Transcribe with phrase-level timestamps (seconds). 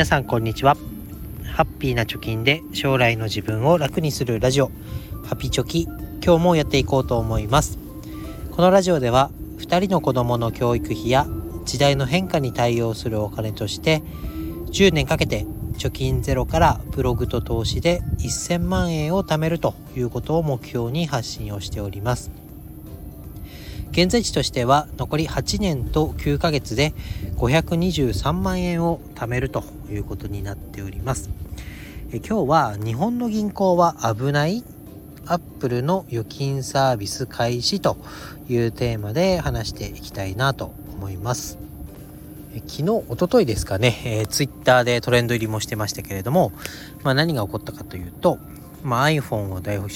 [0.00, 0.78] 皆さんこんにちは。
[1.52, 4.70] ハッピーな貯金で将来の自分を楽にするラジオ。
[5.26, 5.82] ハピチョキ
[6.24, 7.78] 今日もやっていこうと思います。
[8.50, 11.26] このラジオでは2人の子供の教育費や
[11.66, 14.02] 時代の変化に対応するお金として
[14.72, 15.44] 10年かけて
[15.76, 22.39] 貯金ゼロからブログと投資で1000万円を貯めるということを目標に発信をしております。
[23.92, 26.92] 現在地としては残り8年と9ヶ月で
[27.36, 31.30] 523万円を貯めるということになっております。
[32.12, 34.64] え今日は日本の銀行は危ない？
[35.26, 37.96] アップルの預金サービス開始と
[38.48, 41.58] いうテーマで話していきたいなと思います。
[42.66, 46.52] 昨日、おとといですかね、えー、ツイッターでトレンド入りもしてましたけれども、
[47.04, 48.38] まあ、何が起こったかというと、
[48.82, 49.88] まあ、iPhone を代表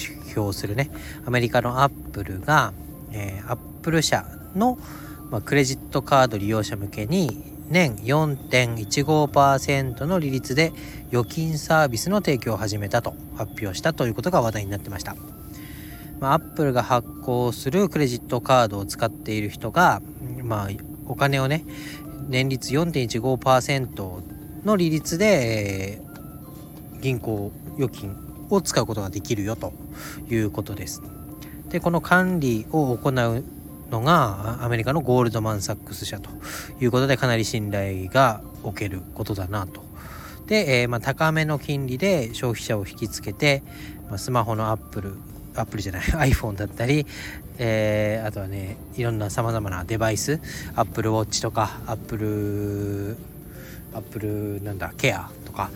[0.53, 0.91] するね、
[1.27, 2.73] アメリカのアップルが、
[3.15, 4.79] えー、アップル社の、
[5.31, 10.73] まあ、クレジットカード利用者向けに年4.15%の利率で
[11.09, 15.17] 預金サービスの提供を始めたと発表したということが話題になってました。
[16.21, 20.01] まあ、アップルが発行するクレジットカードを使っている人が、
[20.43, 20.69] まあ、
[21.07, 21.65] お金をね、
[22.29, 24.23] 年率4.15%
[24.65, 28.17] の利率で、えー、銀行預金
[28.51, 29.73] を使うことができるよと
[30.31, 31.03] いうことです。
[31.75, 33.45] で、この管理を行う
[33.91, 36.31] のがアメリカのゴールドマン・サックス社と
[36.81, 39.83] いうことでかなり信頼がおけることだなと。
[40.47, 43.65] で、えー、まあ、高めの金利で消費者を引きつけて、
[44.09, 45.15] まあ、スマホのアップル
[45.57, 47.07] アップルじゃない iPhone だったり、
[47.59, 50.41] えー、あとはねいろんなさまざまなデバイス
[50.77, 53.17] Apple Watch とか Apple
[53.93, 55.73] Apple なんだケアとか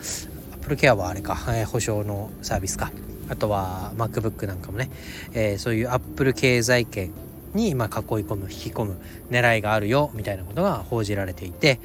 [0.53, 2.93] Apple ケアはあれか、えー、保証のサービスか
[3.29, 4.91] あとは MacBook なんかもね、
[5.33, 7.12] えー、そういう Apple 経済圏
[7.55, 7.91] に、ま、囲い
[8.25, 8.97] 込む引き込む
[9.31, 11.81] 狙いがあるよみたいなことが報じられていて、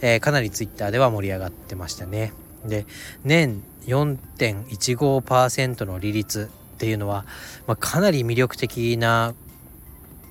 [0.00, 2.32] えー、かなり Twitter では盛り上がってましたね。
[2.64, 2.86] で
[3.24, 7.24] 年4.15%の利率っていうのは、
[7.66, 9.34] まあ、かなり魅力的な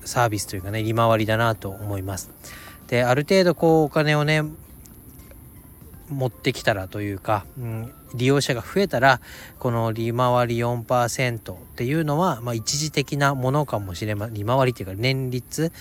[0.04, 2.30] サービスというかね利回りだなと思います。
[2.86, 4.42] である程度こうお金をね
[6.08, 9.20] 持ってきたらというか、うん、利用者が増えたら
[9.58, 15.72] この利回り4%っていうのは、まあ、一時的なものかもしれません利回りっていうか年率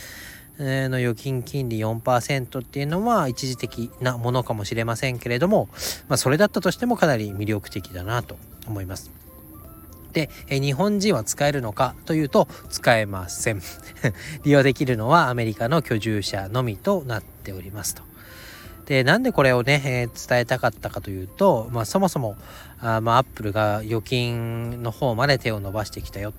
[0.60, 5.70] の預金金利4%っていうのは一時的なものかもしれませんけれども、
[6.08, 8.38] まあ、それだったとしてもかなり魅力的だなと
[8.68, 9.12] 思います。
[10.14, 13.62] で、日本人は使えるのかというと使えません。
[14.44, 18.02] 利用できるのはアメリカの居住者のみとなっておりますと。
[18.88, 22.38] で、なんでこれをね、えー、伝えたかったかというと、まあそもそも、
[22.80, 26.34] あまあアップルが預金の方まで手を伸ばしてきたよ。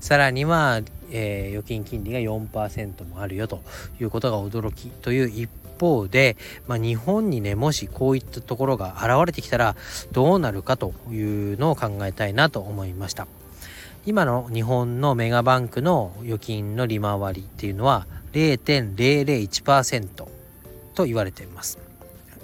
[0.00, 0.80] さらには、
[1.10, 3.60] えー、預金金利が4%もあるよと
[4.00, 9.76] いうことが驚きという一方で、まあ、日本にねもしこういったところが現れてきたら
[10.12, 11.20] どうなるかとい
[11.54, 13.26] うのを考えたいなと思いました
[14.06, 20.26] 今の日本のメガバンクの預金の利回りっていうのは0.001%
[20.94, 21.89] と言われています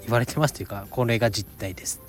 [0.03, 2.01] 言われてますというかこれが実態です、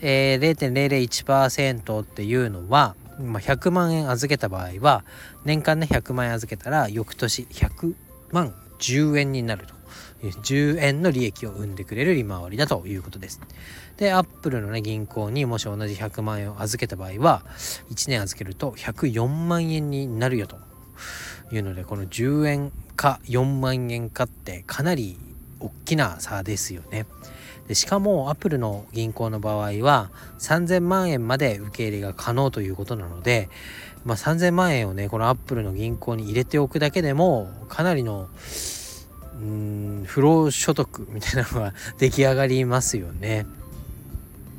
[0.00, 5.04] えー、0.001%っていうのはまあ、100万円預けた場合は
[5.44, 7.94] 年間ね100万円預けたら翌年100
[8.30, 9.74] 万10円になると
[10.22, 13.40] 10円の利益を生んでくれる利回りだということです。
[13.96, 17.42] で、アップルのね、銀行にもし同じ100万円を預けた場合は、
[17.90, 20.56] 1年預けると104万円になるよと
[21.52, 25.16] いうので、この10円か4万円かってかなり
[25.60, 27.06] 大きな差ですよね。
[27.68, 33.50] でしかもアップルの銀行の場合は3000万円まで受け入れが可能ということなので、
[34.04, 38.28] まあ、3000万円をねこのアップルの銀行に入れておくだけでもかなりの
[39.34, 43.46] うん不労所得みたいなのが 出来上がりますよね。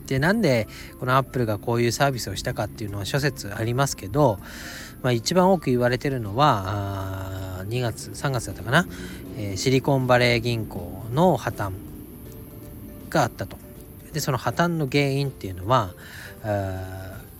[0.05, 0.67] でなんで
[0.99, 4.39] このアップルがこういうサービスをしたかっていうのは諸説ありますけど、
[5.01, 8.85] まあ、一番多く言われてるのは2月3月だったかな、
[9.37, 11.71] えー、シリコンバレー銀行の破綻
[13.09, 13.57] があったと。
[14.13, 15.93] でその破綻の原因っていうのは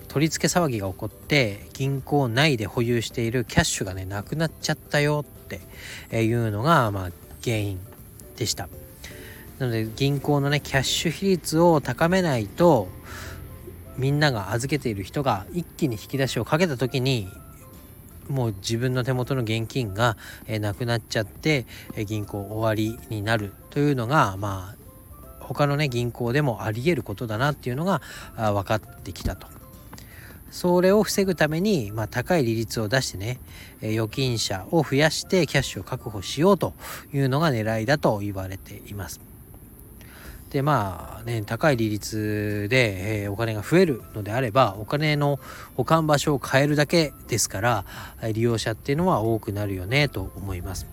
[0.08, 5.48] 取り付け騒ぎが起こって銀行内で保有しているキャッシュがねなくなっちゃったよっ
[6.12, 7.12] ていうのがまあ
[7.44, 7.80] 原因
[8.38, 8.70] でした。
[9.58, 12.88] なので銀行のねキャッシュ比率を高めないと
[13.98, 17.28] みんなが預けている人が一気に引き出しをかけた時に
[18.30, 20.16] もう自分の手元の現金が、
[20.48, 21.66] えなくなっちゃって、
[21.96, 24.80] え銀行終わりになるというのがまあ
[25.40, 28.02] 他のね銀行でもありえることだなっていうのが
[28.36, 29.48] 分かってきたと。
[30.52, 33.40] それを防ぐために、まあ、高い利率を出してね、
[33.82, 36.74] え預金者を増やしてキャッシュを確保しようと
[37.14, 39.29] いうのが狙いだと言われています。
[40.50, 45.40] でまあね高い利率で、えー、お金が増えるのであればお金の
[45.76, 47.86] 保管場所を変えるだけですから
[48.34, 50.88] 利用者っていうのは多くなるよねと思います。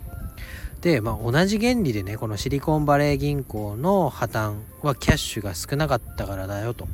[0.83, 6.87] で、まあ、同じ原理でねこのシリコンバレー銀行の破綻はキャッシュが少なかったからだよと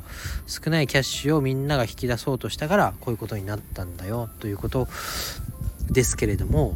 [0.47, 4.87] 少ないキャッシュをみんなが引き出そうとしたからこういうことになったんだよということ
[5.91, 6.75] ですけれども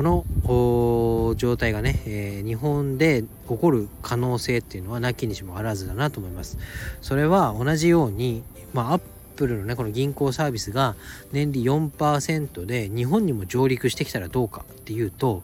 [0.00, 6.56] この状態がね、えー、日本で起こる可能性っていうのはなきにしもあらずだなと思います。
[7.02, 8.42] それは同じように、
[8.72, 9.02] まあ、アッ
[9.36, 10.96] プルのねこの銀行サービスが
[11.32, 15.42] 年利4%で日本にも上陸してきたらどうかっていうと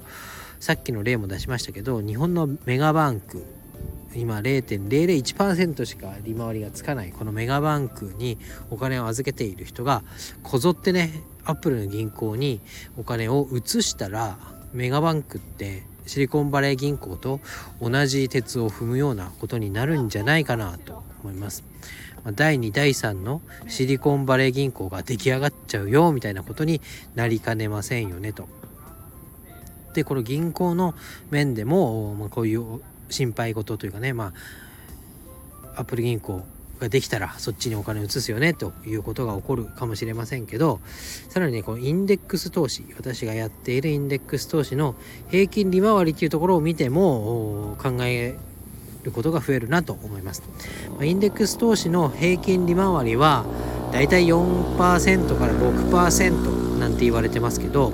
[0.58, 3.44] さっきの例も出しましたけど日本のメガバンク
[4.16, 8.38] 今0.001%しか利回りがつかないこのメガバンクに
[8.70, 10.02] お金を預けている人が
[10.42, 11.10] こぞってね
[11.44, 12.60] アップルの銀行に
[12.96, 14.38] お金を移したら
[14.72, 17.40] メガバンクってシリコンバレー銀行と
[17.80, 21.64] 同じ鉄を踏むようなことになるんじゃないかなと思います。
[22.34, 26.80] 第2第3のシリコンバレー銀行が出来上がっちゃうよみたいなことに
[27.14, 28.48] なりかねませんよねと。
[29.94, 30.94] でこの銀行の
[31.30, 32.80] 面でも、まあ、こういう
[33.10, 34.32] 心配事というかねま
[35.74, 36.42] あアップル銀行
[36.80, 40.80] ができたらそっちにお金移すよねということが起こるかもしれませんけど
[41.28, 44.94] さらにねこのインデックス投資私がやっているインデックス投資の
[45.28, 48.36] 平均利回りっていうところを見ても考え
[49.02, 50.42] ることが増えるなと思います。
[51.00, 53.44] インデックス投資の平均利回りは
[53.92, 57.92] だいたい4%から6%なんて言われてますけど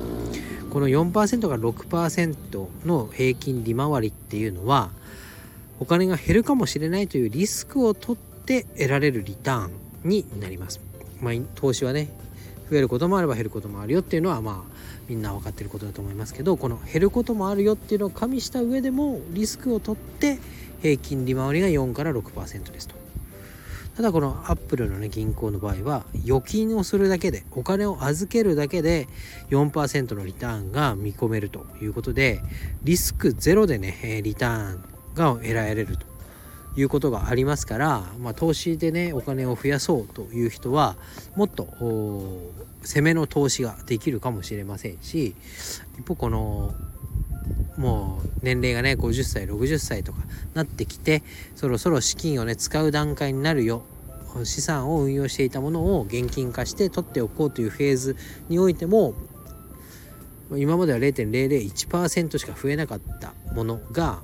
[0.71, 4.91] この4%から6%の平均利回りっていうのは
[5.83, 10.81] お金が減るかもしれないというリスクを取って得られるリターンになります。
[11.21, 12.09] まあ、投資はね
[12.71, 14.75] 増えることもあれば減ることもあるよっていうのはまあ
[15.09, 20.39] みんな分かってることだと思いますけどこの減ることもあるよっていうのを加味した上でもリスクを取って
[20.83, 22.95] 平均利回りが4から6%ですと。
[23.97, 29.09] ただこのアップルのね銀行の場合は預金をするだけでお金を預けるだけで
[29.51, 32.41] 4%のリターンが見込めるということで
[32.85, 36.07] リスクゼロでねリターンが得られると
[36.77, 40.97] いうことがありますから、まあ、投資でねお金を増やそうという人は
[41.37, 41.67] もっと
[42.83, 45.35] 攻めの投資ができるかもしれませんし
[45.99, 46.75] 一方この
[47.77, 50.21] もう年齢がね50歳60歳とか
[50.55, 51.23] なってきて
[51.57, 53.83] そろそろ資金をね使う段階になるよ
[54.45, 58.17] 資産を運用していたものを現金化して取っておこうというフェーズ
[58.49, 59.15] においても
[60.57, 64.21] 今までは0.001%しか増えなかったものが、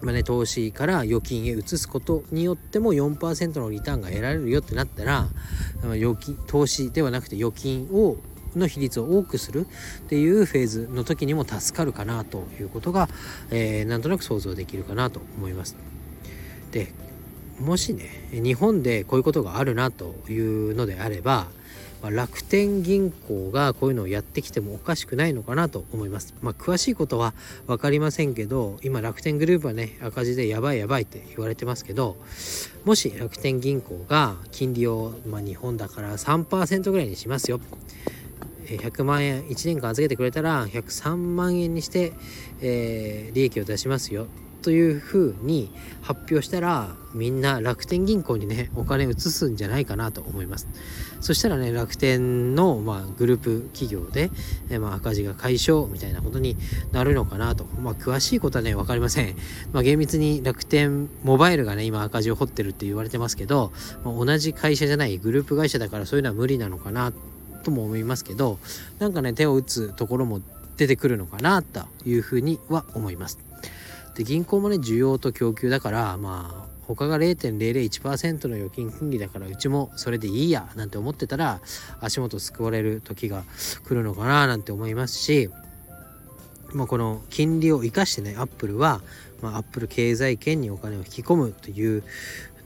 [0.00, 5.26] まあね、投資から預金へ移すことによっても4%のリターンが得られるよってなったら
[5.82, 8.16] 預金投資ではなくて預金を
[8.56, 13.08] の比率を多くするっていうフェーズの時にも助かるかなということが、
[13.50, 15.76] えー、なんとなく想像できるかなと思います。
[16.70, 16.92] で
[17.60, 21.48] もしね日本でこういうことがあるなというのであれば、
[22.02, 26.34] まあ、楽天銀行がこういうのをやってきてもおかしくないのかなと思います。
[26.42, 27.34] まあ、詳しいことは
[27.66, 32.16] 分かりませんけど今楽天グループはね赤字でやばいやばいって言われてますけど
[32.84, 37.60] もし楽天銀行が金利を、まあ、日本だから3%ぐらいにしますよ
[38.66, 42.12] 100万円1年間預けてくれたら103万円にして、
[42.60, 44.26] えー、利益を出しますよ
[44.62, 45.70] というふうに
[46.02, 50.68] 発表したらみんな楽天銀行にねお金移すんじゃないかなと思います。
[51.20, 54.30] そしたらね楽天の、まあ、グループ企業で、
[54.70, 56.56] えまあ、赤字が解消みたいなことに
[56.92, 57.64] なるのかなと。
[57.82, 59.36] まあ詳しいことはね分かりません、
[59.72, 63.72] まあ、厳密に楽天モバイルがね今赤字を掘ってるって言われてますけど、
[64.04, 67.12] まあ、同じ会社じゃないグループ会社だからそういうのは無理なのかな
[67.64, 68.58] とも思いますけど
[68.98, 70.40] なんかね手を打つところも
[70.76, 73.47] 出てくるのかなというふうには思います。
[74.18, 81.60] で銀行もね需要と供給だからまあ他が0.001%の預金金利だからうちもそれでいいやなんて思ってたら
[82.00, 83.44] 足元救われる時が
[83.86, 85.50] 来るのかななんて思いますし、
[86.72, 89.02] まあ、この金利を生かしてねアップルは、
[89.40, 92.02] まあ、アップル経済圏にお金を引き込むという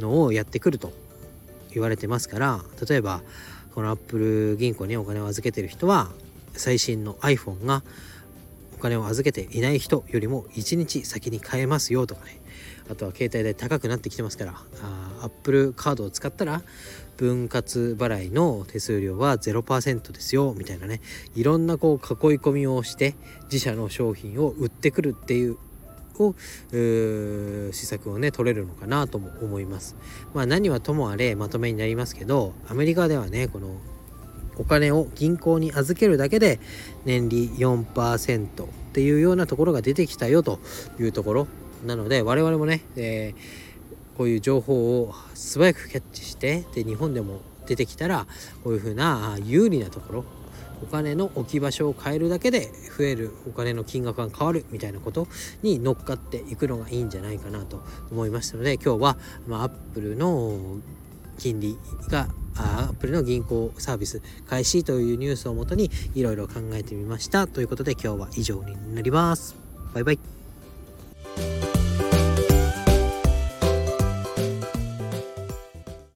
[0.01, 0.91] のをやってくると
[1.75, 3.21] 言われてますから例えば
[3.75, 4.17] このアップ
[4.53, 6.09] ル銀行にお金を預けてる人は
[6.55, 7.83] 最新の iPhone が
[8.83, 12.41] 金を預けていない人よりも1日先に買えますよとかね
[12.91, 16.63] あとは携帯代高くなってきてますからあ Apple カードを使ったら
[17.17, 21.01] 分割払いの手数料は0%ですよみたいなね
[21.35, 25.57] いろんなこう囲い込みをして自社の商品を売ってくるっていう
[26.19, 29.97] を施策をね取れるのかなとも思います。
[30.35, 33.77] まあ何はともあれまとめになりますけどアメリカではねこの
[34.59, 36.61] お金を銀行に預けるだけで
[37.05, 40.61] 年利4%っていうようなところが出てきたよと
[41.01, 41.49] いうところ
[41.85, 48.27] なので我々もね、えー、こういう情報を素早くキャッチしてで日本でも出てきたら
[48.65, 50.25] こういうふうな有利なところ
[50.83, 55.29] お金の置き場所を変えるだけで増えるお金の金額が変わるみたいなこと
[55.63, 59.17] に乗っかっていくのがいいんじゃないかなと思いましたので今日は、
[59.47, 60.59] まあ、アップルの
[61.43, 61.77] 金利
[62.09, 69.57] がアップルの銀行サービス開始というニュースをもとにいろいろ考えてみましたということで今日は以上になります。
[69.93, 70.32] バイバイ。